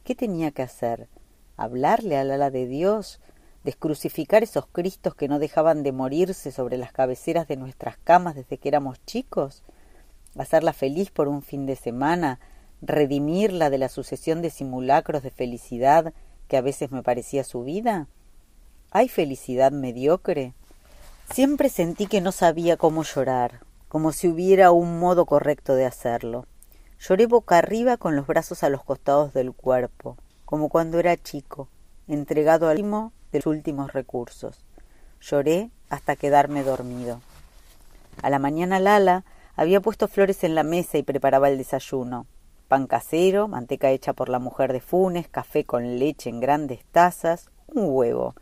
¿Qué 0.03 0.15
tenía 0.15 0.51
que 0.51 0.63
hacer? 0.63 1.09
¿Hablarle 1.59 2.17
a 2.17 2.25
Lala 2.25 2.51
de 2.51 2.67
Dios? 2.67 3.21
Descrucificar 3.67 4.43
esos 4.43 4.67
Cristos 4.67 5.15
que 5.15 5.29
no 5.29 5.39
dejaban 5.39 5.83
de 5.83 5.93
morirse 5.93 6.53
sobre 6.53 6.79
las 6.79 6.93
cabeceras 6.93 7.49
de 7.49 7.57
nuestras 7.57 7.99
camas 7.99 8.37
desde 8.37 8.57
que 8.57 8.69
éramos 8.69 9.05
chicos, 9.05 9.63
hacerla 10.39 10.73
feliz 10.73 11.11
por 11.11 11.29
un 11.29 11.43
fin 11.43 11.67
de 11.67 11.77
semana, 11.77 12.39
redimirla 12.81 13.69
de 13.69 13.79
la 13.79 13.89
sucesión 13.89 14.41
de 14.41 14.51
simulacros 14.51 15.23
de 15.23 15.31
felicidad 15.31 16.15
que 16.49 16.57
a 16.57 16.61
veces 16.61 16.93
me 16.93 17.03
parecía 17.03 17.43
su 17.43 17.65
vida? 17.65 18.07
¿Hay 18.93 19.09
felicidad 19.09 19.73
mediocre? 19.73 20.55
Siempre 21.31 21.69
sentí 21.69 22.07
que 22.07 22.21
no 22.21 22.31
sabía 22.31 22.77
cómo 22.77 23.03
llorar, 23.03 23.61
como 23.89 24.13
si 24.13 24.29
hubiera 24.29 24.71
un 24.71 25.01
modo 25.01 25.27
correcto 25.27 25.75
de 25.75 25.87
hacerlo. 25.87 26.47
Lloré 27.01 27.27
boca 27.27 27.59
arriba 27.59 27.97
con 27.97 28.15
los 28.15 28.29
brazos 28.29 28.63
a 28.63 28.71
los 28.71 28.85
costados 28.85 29.35
del 29.35 29.53
cuerpo, 29.53 30.17
como 30.45 30.69
cuando 30.69 31.01
era 31.01 31.17
chico, 31.17 31.69
entregado 32.07 32.69
al 32.69 32.85
último 33.39 33.83
últimos 33.83 33.93
recursos. 33.93 34.65
Lloré 35.21 35.71
hasta 35.91 36.17
quedarme 36.17 36.63
dormido. 36.63 37.21
A 38.23 38.31
la 38.31 38.39
mañana 38.39 38.79
Lala 38.79 39.25
había 39.57 39.81
puesto 39.81 40.09
flores 40.09 40.45
en 40.45 40.55
la 40.55 40.63
mesa 40.63 40.99
y 40.99 41.03
preparaba 41.03 41.49
el 41.49 41.59
desayuno. 41.59 42.27
Pan 42.69 42.87
casero, 42.87 43.49
manteca 43.49 43.91
hecha 43.91 44.13
por 44.13 44.29
la 44.29 44.39
mujer 44.39 44.73
de 44.73 44.81
Funes, 44.81 45.29
café 45.29 45.65
con 45.65 45.99
leche 45.99 46.31
en 46.31 46.41
grandes 46.41 46.85
tazas, 46.93 47.51
un 47.69 47.87
huevo. 47.89 48.35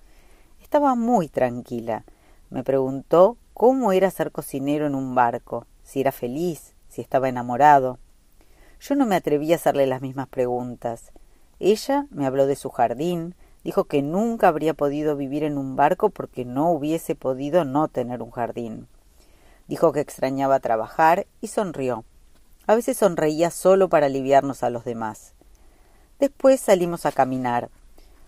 Estaba 0.62 0.94
muy 0.94 1.28
tranquila. 1.28 2.04
Me 2.50 2.64
preguntó 2.64 3.36
cómo 3.52 3.92
era 3.92 4.10
ser 4.10 4.32
cocinero 4.32 4.86
en 4.86 4.94
un 4.94 5.14
barco, 5.14 5.66
si 5.82 6.00
era 6.00 6.12
feliz, 6.12 6.74
si 6.88 7.00
estaba 7.00 7.28
enamorado. 7.28 7.98
Yo 8.80 8.94
no 8.94 9.06
me 9.06 9.16
atreví 9.16 9.52
a 9.52 9.56
hacerle 9.56 9.86
las 9.86 10.02
mismas 10.02 10.28
preguntas. 10.28 11.12
Ella 11.60 12.06
me 12.10 12.26
habló 12.26 12.46
de 12.46 12.56
su 12.56 12.70
jardín, 12.70 13.34
dijo 13.64 13.84
que 13.84 14.02
nunca 14.02 14.48
habría 14.48 14.74
podido 14.74 15.16
vivir 15.16 15.42
en 15.42 15.58
un 15.58 15.74
barco 15.74 16.10
porque 16.10 16.44
no 16.44 16.70
hubiese 16.70 17.14
podido 17.14 17.64
no 17.64 17.88
tener 17.88 18.22
un 18.22 18.30
jardín. 18.30 18.86
Dijo 19.66 19.92
que 19.92 20.00
extrañaba 20.00 20.60
trabajar 20.60 21.26
y 21.40 21.48
sonrió. 21.48 22.04
A 22.66 22.74
veces 22.74 22.98
sonreía 22.98 23.50
solo 23.50 23.88
para 23.88 24.06
aliviarnos 24.06 24.62
a 24.62 24.70
los 24.70 24.84
demás. 24.84 25.34
Después 26.20 26.60
salimos 26.60 27.06
a 27.06 27.12
caminar. 27.12 27.70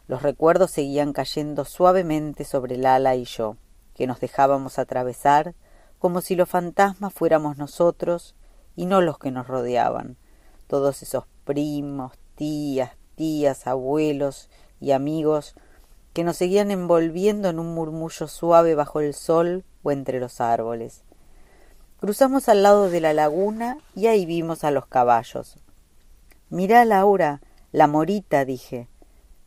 Los 0.08 0.22
recuerdos 0.22 0.70
seguían 0.70 1.12
cayendo 1.12 1.64
suavemente 1.64 2.44
sobre 2.44 2.78
Lala 2.78 3.14
y 3.16 3.24
yo, 3.24 3.56
que 3.94 4.06
nos 4.06 4.20
dejábamos 4.20 4.78
atravesar 4.78 5.54
como 5.98 6.20
si 6.20 6.36
los 6.36 6.48
fantasmas 6.48 7.12
fuéramos 7.12 7.56
nosotros 7.56 8.34
y 8.74 8.86
no 8.86 9.00
los 9.00 9.18
que 9.18 9.30
nos 9.30 9.46
rodeaban, 9.48 10.16
todos 10.66 11.02
esos 11.02 11.24
primos, 11.44 12.12
tías, 12.36 12.92
tías, 13.14 13.66
abuelos 13.66 14.50
y 14.80 14.92
amigos 14.92 15.54
que 16.12 16.24
nos 16.24 16.36
seguían 16.36 16.70
envolviendo 16.70 17.48
en 17.50 17.58
un 17.58 17.74
murmullo 17.74 18.26
suave 18.26 18.74
bajo 18.74 19.00
el 19.00 19.12
sol 19.12 19.64
o 19.82 19.90
entre 19.90 20.18
los 20.18 20.40
árboles. 20.40 21.02
Cruzamos 21.98 22.48
al 22.48 22.62
lado 22.62 22.88
de 22.88 23.00
la 23.00 23.12
laguna 23.12 23.78
y 23.94 24.06
ahí 24.06 24.26
vimos 24.26 24.64
a 24.64 24.70
los 24.70 24.86
caballos. 24.86 25.58
Mirá, 26.48 26.84
Laura, 26.84 27.40
la 27.72 27.86
morita, 27.86 28.44
dije. 28.44 28.88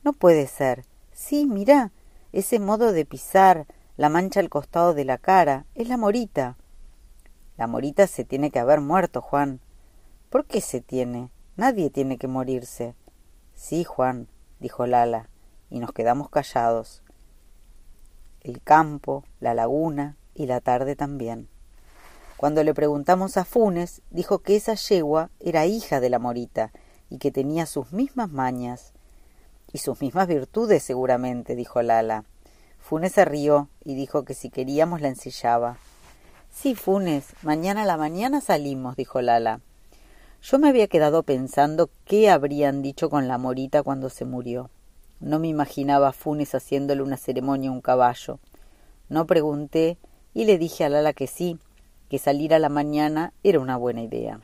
No 0.03 0.13
puede 0.13 0.47
ser. 0.47 0.85
Sí, 1.11 1.45
mirá, 1.45 1.91
ese 2.31 2.59
modo 2.59 2.91
de 2.91 3.05
pisar, 3.05 3.65
la 3.97 4.09
mancha 4.09 4.39
al 4.39 4.49
costado 4.49 4.93
de 4.93 5.05
la 5.05 5.17
cara, 5.17 5.65
es 5.75 5.87
la 5.87 5.97
morita. 5.97 6.57
La 7.57 7.67
morita 7.67 8.07
se 8.07 8.23
tiene 8.23 8.51
que 8.51 8.59
haber 8.59 8.79
muerto, 8.79 9.21
Juan. 9.21 9.59
¿Por 10.29 10.45
qué 10.45 10.61
se 10.61 10.81
tiene? 10.81 11.31
Nadie 11.57 11.89
tiene 11.89 12.17
que 12.17 12.27
morirse. 12.27 12.95
Sí, 13.55 13.83
Juan, 13.83 14.27
dijo 14.59 14.85
Lala, 14.85 15.29
y 15.69 15.79
nos 15.79 15.91
quedamos 15.91 16.29
callados. 16.29 17.03
El 18.41 18.61
campo, 18.61 19.23
la 19.39 19.53
laguna 19.53 20.17
y 20.33 20.45
la 20.45 20.61
tarde 20.61 20.95
también. 20.95 21.49
Cuando 22.37 22.63
le 22.63 22.73
preguntamos 22.73 23.35
a 23.35 23.43
Funes, 23.43 24.01
dijo 24.11 24.39
que 24.39 24.55
esa 24.55 24.73
yegua 24.75 25.29
era 25.39 25.65
hija 25.65 25.99
de 25.99 26.09
la 26.09 26.19
morita 26.19 26.71
y 27.09 27.17
que 27.17 27.31
tenía 27.31 27.65
sus 27.65 27.91
mismas 27.91 28.31
mañas. 28.31 28.93
Y 29.73 29.79
sus 29.79 29.99
mismas 30.01 30.27
virtudes, 30.27 30.81
seguramente, 30.81 31.55
dijo 31.55 31.81
Lala. 31.81 32.23
Funes 32.79 33.11
se 33.11 33.25
rió 33.25 33.67
y 33.83 33.93
dijo 33.95 34.23
que 34.23 34.33
si 34.33 34.49
queríamos 34.49 35.01
la 35.01 35.09
ensillaba. 35.09 35.77
Sí, 36.49 36.75
Funes, 36.75 37.25
mañana 37.43 37.83
a 37.83 37.85
la 37.85 37.97
mañana 37.97 38.41
salimos, 38.41 38.95
dijo 38.95 39.21
Lala. 39.21 39.59
Yo 40.41 40.57
me 40.57 40.69
había 40.69 40.87
quedado 40.87 41.23
pensando 41.23 41.89
qué 42.05 42.29
habrían 42.29 42.81
dicho 42.81 43.09
con 43.09 43.27
la 43.27 43.37
morita 43.37 43.83
cuando 43.83 44.09
se 44.09 44.25
murió. 44.25 44.69
No 45.19 45.37
me 45.37 45.49
imaginaba 45.49 46.07
a 46.07 46.13
Funes 46.13 46.55
haciéndole 46.55 47.01
una 47.01 47.17
ceremonia 47.17 47.69
a 47.69 47.73
un 47.73 47.81
caballo. 47.81 48.39
No 49.09 49.25
pregunté 49.25 49.97
y 50.33 50.45
le 50.45 50.57
dije 50.57 50.85
a 50.85 50.89
Lala 50.89 51.11
que 51.11 51.27
sí, 51.27 51.59
que 52.09 52.19
salir 52.19 52.53
a 52.53 52.59
la 52.59 52.69
mañana 52.69 53.33
era 53.43 53.59
una 53.59 53.75
buena 53.75 54.01
idea. 54.01 54.39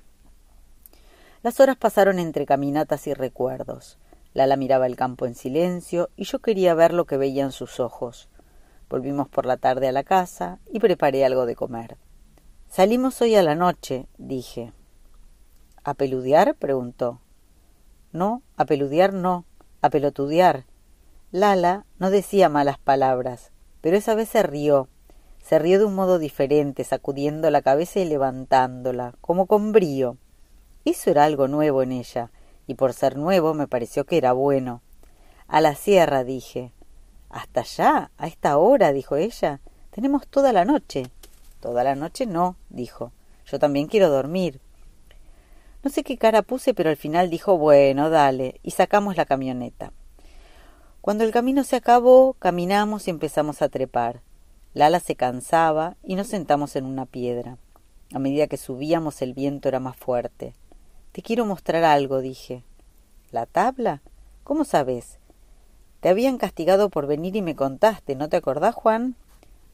Las 1.44 1.60
horas 1.62 1.78
pasaron 1.78 2.20
entre 2.20 2.46
caminatas 2.46 3.08
y 3.08 3.14
recuerdos. 3.14 3.98
Lala 4.34 4.58
miraba 4.58 4.88
el 4.88 4.98
campo 4.98 5.26
en 5.26 5.36
silencio 5.36 6.10
y 6.18 6.26
yo 6.26 6.40
quería 6.40 6.74
ver 6.74 6.94
lo 6.94 7.06
que 7.06 7.16
veían 7.16 7.54
sus 7.54 7.80
ojos. 7.80 8.28
Volvimos 8.90 9.30
por 9.30 9.46
la 9.46 9.56
tarde 9.56 9.88
a 9.88 9.94
la 9.94 10.04
casa 10.04 10.60
y 10.72 10.80
preparé 10.80 11.24
algo 11.24 11.46
de 11.46 11.56
comer. 11.56 11.98
Salimos 12.68 13.22
hoy 13.22 13.36
a 13.36 13.44
la 13.44 13.56
noche, 13.56 14.08
dije. 14.18 14.74
¿A 15.86 15.94
peludear? 15.94 16.56
preguntó. 16.56 17.22
No, 18.12 18.42
a 18.58 18.66
peludear 18.66 19.14
no, 19.14 19.46
a 19.82 19.90
pelotudear. 19.90 20.66
Lala 21.32 21.86
no 21.98 22.10
decía 22.10 22.50
malas 22.50 22.78
palabras, 22.78 23.52
pero 23.80 23.96
esa 23.96 24.16
vez 24.16 24.28
se 24.28 24.44
rió 24.44 24.90
se 25.46 25.60
rió 25.60 25.78
de 25.78 25.86
un 25.86 25.94
modo 25.94 26.18
diferente, 26.18 26.84
sacudiendo 26.84 27.52
la 27.52 27.62
cabeza 27.62 28.00
y 28.00 28.06
levantándola, 28.06 29.14
como 29.22 29.46
con 29.46 29.74
brío. 29.74 30.18
Eso 30.86 31.12
era 31.12 31.24
algo 31.24 31.48
nuevo 31.48 31.84
en 31.84 31.92
ella, 31.92 32.32
y 32.66 32.74
por 32.74 32.94
ser 32.94 33.16
nuevo 33.16 33.54
me 33.54 33.68
pareció 33.68 34.08
que 34.08 34.18
era 34.18 34.34
bueno. 34.34 34.82
A 35.48 35.62
la 35.62 35.76
sierra, 35.76 36.24
dije. 36.24 36.72
¿Hasta 37.30 37.60
allá? 37.60 38.12
¿A 38.18 38.26
esta 38.26 38.58
hora? 38.58 38.92
dijo 38.92 39.18
ella. 39.18 39.62
Tenemos 39.92 40.26
toda 40.28 40.52
la 40.52 40.66
noche. 40.66 41.12
Toda 41.60 41.84
la 41.84 41.94
noche 41.94 42.26
no, 42.26 42.56
dijo. 42.70 43.12
Yo 43.46 43.60
también 43.60 43.86
quiero 43.86 44.10
dormir. 44.10 44.62
No 45.86 45.92
sé 45.92 46.04
qué 46.04 46.18
cara 46.18 46.42
puse, 46.42 46.74
pero 46.74 46.90
al 46.90 46.98
final 46.98 47.30
dijo 47.30 47.60
bueno, 47.60 48.10
dale, 48.10 48.60
y 48.64 48.72
sacamos 48.72 49.18
la 49.18 49.26
camioneta. 49.26 49.94
Cuando 51.00 51.24
el 51.24 51.30
camino 51.30 51.64
se 51.64 51.76
acabó, 51.76 52.34
caminamos 52.40 53.08
y 53.08 53.12
empezamos 53.12 53.62
a 53.62 53.70
trepar. 53.70 54.22
Lala 54.74 55.00
se 55.00 55.16
cansaba 55.16 55.96
y 56.04 56.16
nos 56.16 56.26
sentamos 56.26 56.76
en 56.76 56.86
una 56.86 57.06
piedra. 57.06 57.60
A 58.12 58.18
medida 58.18 58.48
que 58.48 58.58
subíamos 58.58 59.22
el 59.22 59.36
viento 59.36 59.70
era 59.70 59.80
más 59.80 59.96
fuerte. 59.96 60.56
Te 61.12 61.22
quiero 61.22 61.46
mostrar 61.46 61.84
algo, 61.84 62.20
dije. 62.20 62.64
¿La 63.30 63.46
tabla? 63.46 64.02
¿Cómo 64.44 64.66
sabes? 64.66 65.20
Te 66.00 66.10
habían 66.10 66.40
castigado 66.40 66.90
por 66.90 67.06
venir 67.06 67.36
y 67.36 67.44
me 67.44 67.56
contaste, 67.56 68.16
¿no 68.16 68.28
te 68.28 68.38
acordás, 68.38 68.74
Juan? 68.74 69.14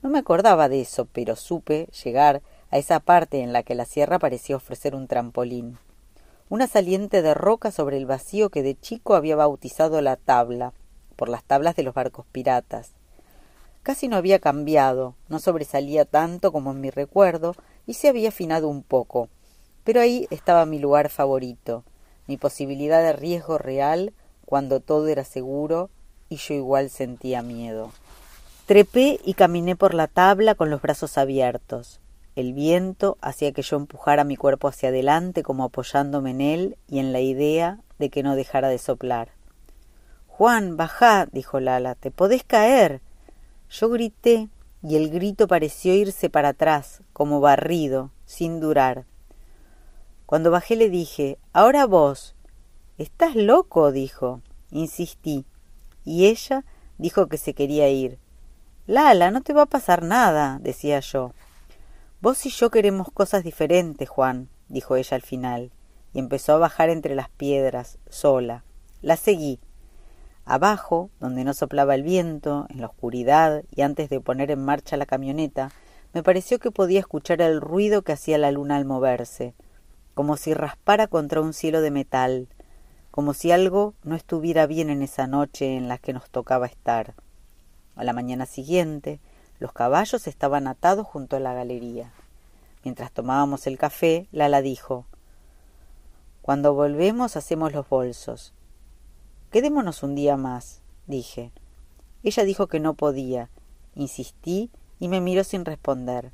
No 0.02 0.10
me 0.10 0.20
acordaba 0.20 0.68
de 0.68 0.82
eso, 0.82 1.06
pero 1.06 1.38
supe 1.38 1.88
llegar 2.04 2.42
a 2.70 2.78
esa 2.78 3.00
parte 3.00 3.40
en 3.44 3.54
la 3.54 3.64
que 3.64 3.76
la 3.76 3.86
sierra 3.86 4.20
parecía 4.20 4.58
ofrecer 4.58 4.94
un 4.94 5.08
trampolín. 5.08 5.78
Una 6.52 6.68
saliente 6.68 7.22
de 7.22 7.34
roca 7.34 7.72
sobre 7.72 7.96
el 7.96 8.06
vacío 8.06 8.50
que 8.50 8.62
de 8.62 8.78
chico 8.78 9.16
había 9.16 9.38
bautizado 9.38 10.02
la 10.02 10.18
tabla, 10.18 10.74
por 11.16 11.30
las 11.30 11.46
tablas 11.46 11.78
de 11.78 11.84
los 11.84 11.94
barcos 11.94 12.26
piratas. 12.30 12.92
Casi 13.84 14.10
no 14.10 14.18
había 14.18 14.40
cambiado, 14.40 15.16
no 15.30 15.40
sobresalía 15.40 16.04
tanto 16.04 16.52
como 16.52 16.72
en 16.72 16.82
mi 16.82 16.90
recuerdo 16.90 17.56
y 17.88 17.94
se 17.94 18.10
había 18.10 18.28
afinado 18.28 18.68
un 18.68 18.84
poco. 18.84 19.30
Pero 19.86 20.02
ahí 20.02 20.28
estaba 20.30 20.66
mi 20.66 20.78
lugar 20.78 21.08
favorito, 21.08 21.86
mi 22.28 22.36
posibilidad 22.36 23.02
de 23.02 23.14
riesgo 23.14 23.58
real 23.58 24.12
cuando 24.46 24.82
todo 24.82 25.08
era 25.08 25.24
seguro 25.24 25.90
y 26.28 26.36
yo 26.36 26.54
igual 26.54 26.90
sentía 26.90 27.42
miedo. 27.42 27.94
Trepé 28.66 29.22
y 29.24 29.36
caminé 29.36 29.78
por 29.78 29.94
la 29.94 30.08
tabla 30.08 30.56
con 30.56 30.70
los 30.70 30.82
brazos 30.82 31.18
abiertos. 31.18 32.01
El 32.36 32.54
viento 32.54 33.18
hacía 33.22 33.52
que 33.52 33.62
yo 33.62 33.76
empujara 33.76 34.24
mi 34.24 34.38
cuerpo 34.38 34.70
hacia 34.70 34.90
adelante 34.90 35.44
como 35.44 35.66
apoyándome 35.66 36.32
en 36.32 36.42
él 36.42 36.78
y 36.88 37.00
en 37.00 37.12
la 37.12 37.20
idea 37.20 37.80
de 38.00 38.10
que 38.10 38.24
no 38.24 38.36
dejara 38.36 38.70
de 38.70 38.78
soplar. 38.78 39.30
Juan, 40.28 40.78
bajá, 40.78 41.28
dijo 41.32 41.60
Lala, 41.60 41.96
te 41.96 42.10
podés 42.10 42.44
caer. 42.44 43.02
Yo 43.70 43.90
grité 43.90 44.50
y 44.82 44.96
el 44.96 45.10
grito 45.10 45.48
pareció 45.48 45.94
irse 45.94 46.30
para 46.30 46.50
atrás, 46.50 47.04
como 47.14 47.42
barrido, 47.42 48.12
sin 48.26 48.60
durar. 48.60 49.06
Cuando 50.26 50.50
bajé 50.50 50.78
le 50.78 50.90
dije, 50.90 51.38
ahora 51.52 51.86
vos. 51.86 52.36
¿Estás 52.98 53.36
loco? 53.36 53.92
dijo. 53.92 54.42
Insistí. 54.72 55.46
Y 56.06 56.28
ella 56.28 56.64
dijo 56.98 57.28
que 57.28 57.38
se 57.38 57.54
quería 57.54 57.90
ir. 57.90 58.18
Lala, 58.88 59.32
no 59.32 59.42
te 59.42 59.54
va 59.54 59.64
a 59.64 59.68
pasar 59.68 60.04
nada, 60.04 60.58
decía 60.62 61.02
yo. 61.02 61.34
Vos 62.22 62.46
y 62.46 62.52
yo 62.52 62.70
queremos 62.70 63.10
cosas 63.12 63.44
diferentes, 63.44 64.08
Juan, 64.08 64.48
dijo 64.70 64.96
ella 64.96 65.16
al 65.16 65.24
final, 65.24 65.72
y 66.14 66.20
empezó 66.20 66.54
a 66.54 66.60
bajar 66.60 66.92
entre 66.92 67.16
las 67.16 67.30
piedras, 67.30 67.98
sola. 68.10 68.64
La 69.02 69.18
seguí. 69.18 69.60
Abajo, 70.46 71.10
donde 71.20 71.44
no 71.44 71.56
soplaba 71.56 71.96
el 71.96 72.04
viento, 72.04 72.68
en 72.70 72.80
la 72.80 72.86
oscuridad 72.86 73.64
y 73.72 73.82
antes 73.82 74.08
de 74.12 74.22
poner 74.22 74.52
en 74.52 74.64
marcha 74.64 74.98
la 74.98 75.08
camioneta, 75.08 75.72
me 76.14 76.22
pareció 76.22 76.60
que 76.60 76.70
podía 76.70 77.00
escuchar 77.00 77.42
el 77.42 77.60
ruido 77.60 78.04
que 78.04 78.12
hacía 78.12 78.38
la 78.38 78.52
luna 78.52 78.76
al 78.76 78.86
moverse, 78.86 79.56
como 80.14 80.38
si 80.38 80.54
raspara 80.54 81.08
contra 81.08 81.42
un 81.42 81.54
cielo 81.54 81.82
de 81.82 81.90
metal, 81.90 82.50
como 83.10 83.34
si 83.34 83.52
algo 83.52 83.96
no 84.04 84.16
estuviera 84.16 84.68
bien 84.68 84.92
en 84.92 85.02
esa 85.02 85.26
noche 85.26 85.76
en 85.76 85.88
la 85.88 85.98
que 85.98 86.14
nos 86.14 86.30
tocaba 86.30 86.68
estar. 86.68 87.16
A 87.96 88.04
la 88.04 88.14
mañana 88.14 88.46
siguiente, 88.46 89.20
los 89.62 89.74
caballos 89.74 90.26
estaban 90.26 90.66
atados 90.66 91.06
junto 91.06 91.36
a 91.36 91.40
la 91.40 91.54
galería. 91.54 92.12
Mientras 92.84 93.12
tomábamos 93.12 93.68
el 93.68 93.78
café, 93.78 94.28
Lala 94.32 94.64
dijo 94.64 95.06
Cuando 96.42 96.74
volvemos 96.74 97.36
hacemos 97.36 97.72
los 97.72 97.88
bolsos. 97.88 98.54
Quedémonos 99.52 100.02
un 100.02 100.16
día 100.16 100.36
más, 100.36 100.82
dije. 101.06 101.52
Ella 102.24 102.44
dijo 102.44 102.66
que 102.66 102.80
no 102.80 102.96
podía, 102.96 103.52
insistí 103.94 104.72
y 105.00 105.10
me 105.10 105.22
miró 105.22 105.44
sin 105.44 105.64
responder. 105.64 106.32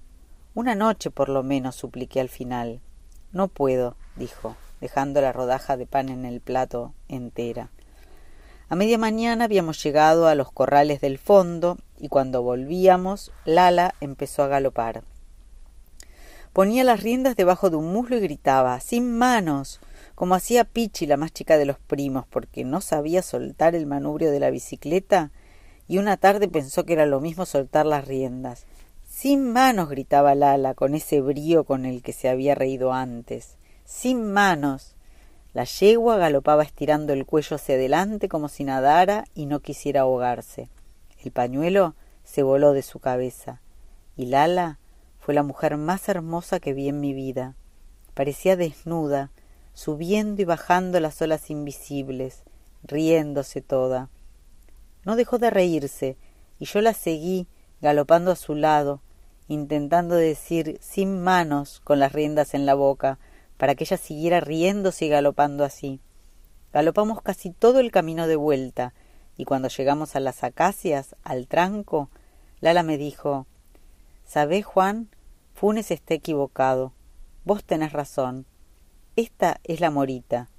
Una 0.56 0.74
noche 0.74 1.12
por 1.12 1.28
lo 1.28 1.44
menos, 1.44 1.76
supliqué 1.76 2.22
al 2.22 2.30
final. 2.30 2.80
No 3.34 3.50
puedo, 3.50 3.98
dijo, 4.16 4.56
dejando 4.80 5.20
la 5.20 5.34
rodaja 5.34 5.76
de 5.76 5.86
pan 5.86 6.08
en 6.08 6.24
el 6.24 6.40
plato 6.40 6.94
entera. 7.10 7.72
A 8.70 8.78
media 8.78 8.98
mañana 8.98 9.44
habíamos 9.44 9.84
llegado 9.84 10.28
a 10.28 10.36
los 10.36 10.50
corrales 10.50 11.02
del 11.02 11.18
fondo 11.18 11.78
y 12.00 12.10
cuando 12.10 12.42
volvíamos, 12.42 13.32
Lala 13.46 13.96
empezó 14.02 14.44
a 14.44 14.48
galopar. 14.48 15.04
Ponía 16.54 16.84
las 16.84 17.04
riendas 17.04 17.36
debajo 17.36 17.70
de 17.70 17.76
un 17.76 17.92
muslo 17.94 18.18
y 18.18 18.22
gritaba 18.22 18.80
¡Sin 18.80 19.18
manos! 19.18 19.80
como 20.16 20.34
hacía 20.34 20.64
Pichi, 20.64 21.06
la 21.06 21.16
más 21.16 21.32
chica 21.32 21.60
de 21.60 21.66
los 21.66 21.78
primos, 21.78 22.26
porque 22.28 22.64
no 22.64 22.82
sabía 22.82 23.22
soltar 23.22 23.76
el 23.76 23.86
manubrio 23.86 24.32
de 24.32 24.40
la 24.40 24.50
bicicleta 24.50 25.32
y 25.88 26.00
una 26.00 26.18
tarde 26.18 26.48
pensó 26.48 26.86
que 26.86 26.94
era 26.94 27.06
lo 27.06 27.20
mismo 27.20 27.46
soltar 27.46 27.86
las 27.86 28.08
riendas. 28.08 28.66
Sin 29.08 29.52
manos, 29.52 29.90
gritaba 29.90 30.36
Lala, 30.36 30.74
con 30.74 30.96
ese 30.96 31.22
brío 31.22 31.64
con 31.64 31.86
el 31.86 32.02
que 32.02 32.14
se 32.14 32.30
había 32.30 32.56
reído 32.56 32.94
antes. 32.94 33.58
Sin 33.86 34.32
manos. 34.34 34.96
La 35.54 35.64
yegua 35.64 36.18
galopaba 36.18 36.64
estirando 36.64 37.14
el 37.14 37.26
cuello 37.26 37.56
hacia 37.56 37.76
adelante 37.76 38.28
como 38.28 38.50
si 38.50 38.64
nadara 38.64 39.26
y 39.34 39.46
no 39.46 39.60
quisiera 39.60 40.02
ahogarse. 40.02 40.70
El 41.28 41.34
pañuelo 41.34 41.94
se 42.24 42.42
voló 42.42 42.72
de 42.72 42.82
su 42.82 43.00
cabeza. 43.00 43.60
Y 44.16 44.28
Lala 44.28 44.80
fue 45.20 45.34
la 45.34 45.44
mujer 45.44 45.76
más 45.76 46.08
hermosa 46.08 46.62
que 46.62 46.72
vi 46.72 46.88
en 46.88 47.02
mi 47.02 47.14
vida. 47.14 47.54
Parecía 48.14 48.56
desnuda, 48.56 49.30
subiendo 49.74 50.42
y 50.42 50.46
bajando 50.46 51.02
las 51.02 51.22
olas 51.22 51.50
invisibles, 51.50 52.44
riéndose 52.82 53.62
toda. 53.62 54.08
No 55.04 55.18
dejó 55.18 55.38
de 55.38 55.50
reírse, 55.50 56.16
y 56.60 56.66
yo 56.66 56.80
la 56.80 56.94
seguí, 56.94 57.46
galopando 57.82 58.32
a 58.32 58.38
su 58.38 58.56
lado, 58.56 59.02
intentando 59.50 60.16
decir 60.16 60.78
sin 60.80 61.22
manos 61.22 61.82
con 61.84 62.00
las 62.00 62.14
riendas 62.14 62.54
en 62.54 62.66
la 62.66 62.74
boca, 62.74 63.20
para 63.58 63.76
que 63.76 63.84
ella 63.84 63.98
siguiera 63.98 64.40
riéndose 64.40 65.08
y 65.08 65.10
galopando 65.10 65.66
así. 65.66 66.00
Galopamos 66.72 67.22
casi 67.22 67.50
todo 67.52 67.82
el 67.82 67.92
camino 67.92 68.28
de 68.28 68.38
vuelta, 68.38 68.94
y 69.38 69.46
cuando 69.46 69.70
llegamos 69.70 70.16
a 70.16 70.20
las 70.20 70.44
acacias, 70.44 71.16
al 71.24 71.48
tranco, 71.48 72.10
Lala 72.60 72.84
me 72.84 72.98
dijo 72.98 73.46
¿Sabés, 74.26 74.66
Juan? 74.66 75.10
Funes 75.54 75.92
está 75.92 76.16
equivocado. 76.16 76.92
Vos 77.46 77.64
tenés 77.64 77.94
razón. 77.94 78.46
Esta 79.16 79.60
es 79.64 79.80
la 79.80 79.90
morita. 79.90 80.50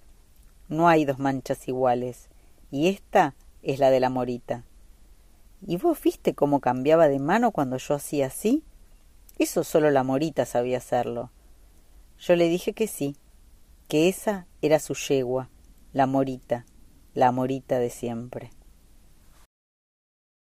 No 0.68 0.88
hay 0.88 1.04
dos 1.04 1.18
manchas 1.18 1.68
iguales. 1.68 2.28
Y 2.70 2.88
esta 2.88 3.34
es 3.62 3.78
la 3.78 3.90
de 3.90 4.00
la 4.00 4.10
morita. 4.10 4.64
¿Y 5.66 5.76
vos 5.76 6.00
viste 6.00 6.34
cómo 6.34 6.60
cambiaba 6.60 7.08
de 7.08 7.18
mano 7.18 7.50
cuando 7.50 7.76
yo 7.76 7.94
hacía 7.94 8.26
así? 8.26 8.62
Eso 9.38 9.64
solo 9.64 9.90
la 9.90 10.02
morita 10.02 10.46
sabía 10.46 10.78
hacerlo. 10.78 11.30
Yo 12.18 12.36
le 12.36 12.48
dije 12.48 12.72
que 12.72 12.86
sí, 12.86 13.16
que 13.86 14.08
esa 14.08 14.46
era 14.62 14.78
su 14.78 14.94
yegua, 14.94 15.50
la 15.92 16.06
morita, 16.06 16.64
la 17.14 17.32
morita 17.32 17.78
de 17.78 17.90
siempre. 17.90 18.50